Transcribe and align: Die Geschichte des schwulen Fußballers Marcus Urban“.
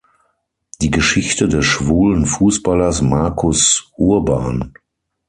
Die 0.81 0.89
Geschichte 0.89 1.47
des 1.47 1.63
schwulen 1.63 2.25
Fußballers 2.25 3.03
Marcus 3.03 3.91
Urban“. 3.97 4.73